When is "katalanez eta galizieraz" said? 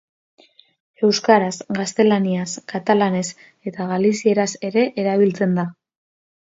2.75-4.51